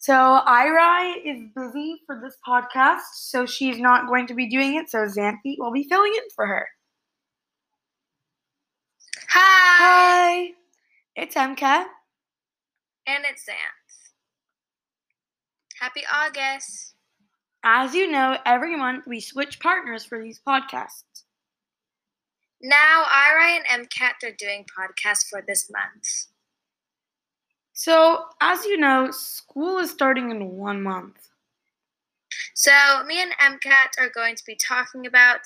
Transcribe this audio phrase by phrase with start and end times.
[0.00, 4.88] So Ira is busy for this podcast, so she's not going to be doing it.
[4.88, 6.66] So Xanthi will be filling in for her.
[9.28, 9.44] Hi.
[9.82, 10.48] Hi,
[11.16, 11.62] it's MK.
[13.06, 14.12] And it's Xanth.
[15.78, 16.94] Happy August.
[17.62, 21.24] As you know, every month we switch partners for these podcasts.
[22.62, 26.28] Now, Ira and MCAT are doing podcasts for this month.
[27.80, 31.16] So, as you know, school is starting in one month.
[32.54, 32.72] So,
[33.06, 35.40] me and MCAT are going to be talking about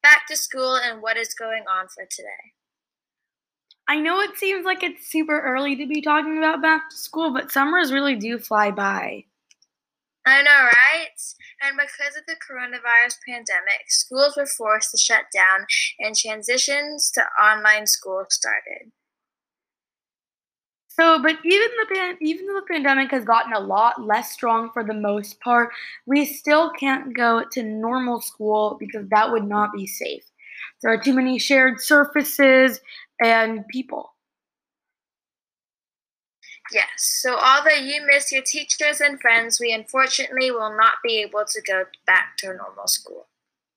[0.00, 2.52] back to school and what is going on for today.
[3.88, 7.32] I know it seems like it's super early to be talking about back to school,
[7.32, 9.24] but summers really do fly by.
[10.24, 11.18] I know, right?
[11.62, 15.66] And because of the coronavirus pandemic, schools were forced to shut down
[15.98, 18.92] and transitions to online school started.
[20.94, 24.70] So, but even the pan- even though the pandemic has gotten a lot less strong
[24.72, 25.70] for the most part,
[26.06, 30.24] we still can't go to normal school because that would not be safe.
[30.82, 32.80] There are too many shared surfaces
[33.20, 34.12] and people.
[36.72, 41.44] Yes, so although you miss your teachers and friends, we unfortunately will not be able
[41.46, 43.26] to go back to normal school.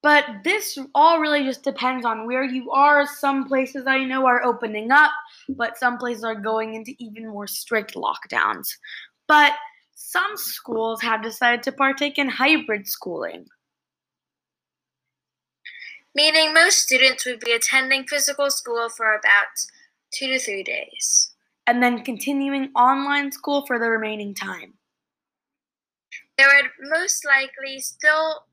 [0.02, 3.08] But this all really just depends on where you are.
[3.08, 5.12] Some places I know are opening up,
[5.50, 8.68] but some places are going into even more strict lockdowns.
[9.28, 9.54] But
[9.96, 13.46] some schools have decided to partake in hybrid schooling.
[16.14, 19.48] Meaning most students would be attending physical school for about
[20.12, 21.32] two to three days.
[21.68, 24.74] and then continuing online school for the remaining time.
[26.38, 28.46] There would most likely still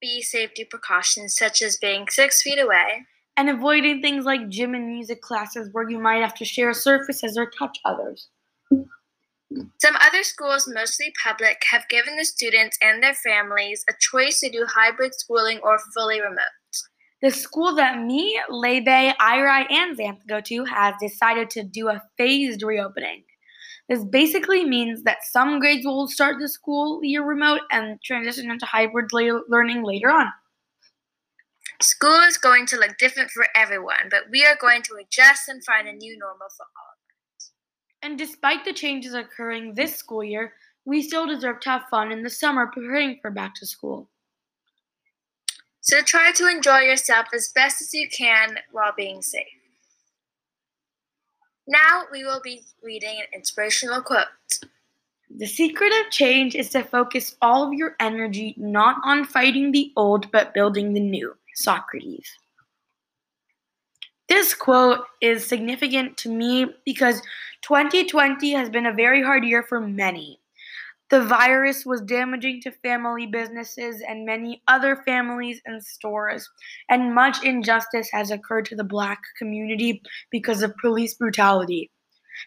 [0.00, 3.06] be safety precautions such as being six feet away,
[3.40, 7.38] And avoiding things like gym and music classes where you might have to share surfaces
[7.38, 8.28] or touch others.
[9.78, 14.50] Some other schools, mostly public, have given the students and their families a choice to
[14.50, 16.36] do hybrid schooling or fully remote.
[17.22, 22.02] The school that me, Lebe, Ira, and Xanth go to has decided to do a
[22.18, 23.24] phased reopening.
[23.88, 28.66] This basically means that some grades will start the school year remote and transition into
[28.66, 30.30] hybrid la- learning later on.
[31.82, 35.64] School is going to look different for everyone, but we are going to adjust and
[35.64, 36.92] find a new normal for all.
[36.92, 37.50] Of us.
[38.02, 40.52] And despite the changes occurring this school year,
[40.84, 44.10] we still deserve to have fun in the summer preparing for back to school.
[45.80, 49.46] So try to enjoy yourself as best as you can while being safe.
[51.66, 54.26] Now we will be reading an inspirational quote.
[55.34, 59.92] The secret of change is to focus all of your energy not on fighting the
[59.96, 61.34] old, but building the new.
[61.54, 62.36] Socrates.
[64.28, 67.20] This quote is significant to me because
[67.62, 70.40] 2020 has been a very hard year for many.
[71.10, 76.48] The virus was damaging to family businesses and many other families and stores,
[76.88, 80.00] and much injustice has occurred to the black community
[80.30, 81.90] because of police brutality.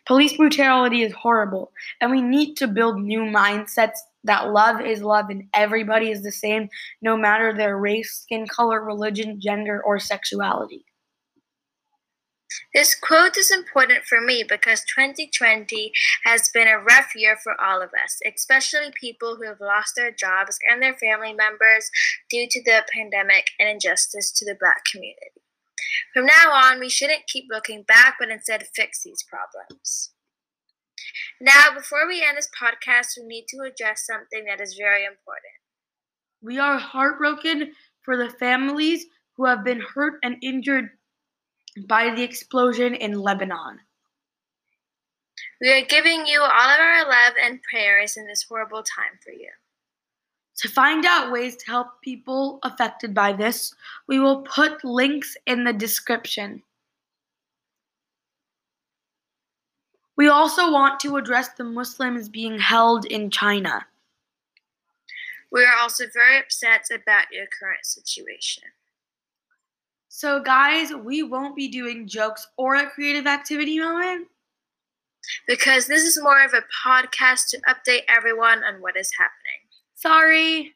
[0.07, 5.29] Police brutality is horrible, and we need to build new mindsets that love is love
[5.29, 6.69] and everybody is the same,
[7.01, 10.85] no matter their race, skin color, religion, gender, or sexuality.
[12.73, 15.91] This quote is important for me because 2020
[16.23, 20.11] has been a rough year for all of us, especially people who have lost their
[20.11, 21.89] jobs and their family members
[22.29, 25.41] due to the pandemic and injustice to the black community.
[26.13, 30.12] From now on, we shouldn't keep looking back, but instead fix these problems.
[31.43, 35.51] Now, before we end this podcast, we need to address something that is very important.
[36.41, 40.91] We are heartbroken for the families who have been hurt and injured
[41.85, 43.79] by the explosion in Lebanon.
[45.59, 49.33] We are giving you all of our love and prayers in this horrible time for
[49.33, 49.49] you.
[50.59, 53.75] To find out ways to help people affected by this,
[54.07, 56.63] we will put links in the description.
[60.15, 63.85] We also want to address the Muslims being held in China.
[65.51, 68.63] We are also very upset about your current situation.
[70.09, 74.27] So, guys, we won't be doing jokes or a creative activity moment.
[75.47, 79.61] because this is more of a podcast to update everyone on what is happening.
[79.95, 80.73] Sorry.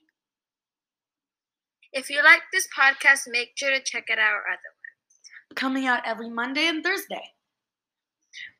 [1.92, 4.72] If you like this podcast, make sure to check it out our other
[5.50, 5.56] one.
[5.56, 7.34] Coming out every Monday and Thursday.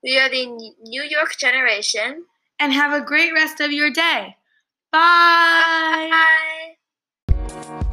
[0.04, 2.26] We are the New York generation.
[2.60, 4.36] And have a great rest of your day.
[4.92, 6.10] Bye.
[7.30, 7.84] Bye.